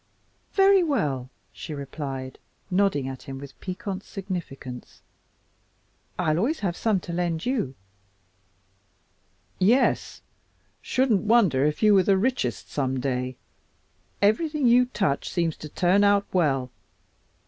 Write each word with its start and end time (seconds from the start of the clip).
"Very 0.53 0.81
well," 0.81 1.29
she 1.53 1.75
replied, 1.75 2.39
nodding 2.71 3.07
at 3.07 3.21
him 3.21 3.37
with 3.37 3.59
piquant 3.59 4.01
significance, 4.03 4.99
"I'll 6.17 6.39
always 6.39 6.61
have 6.61 6.75
some 6.75 6.99
to 7.01 7.13
lend 7.13 7.45
you." 7.45 7.75
"Yes, 9.59 10.23
shouldn't 10.81 11.21
wonder 11.25 11.65
if 11.67 11.83
you 11.83 11.93
were 11.93 12.01
the 12.01 12.17
richest 12.17 12.67
some 12.71 12.99
day. 12.99 13.35
Everything 14.23 14.65
you 14.65 14.85
touch 14.87 15.29
seems 15.29 15.55
to 15.57 15.69
turn 15.69 16.03
out 16.03 16.25
well. 16.33 16.71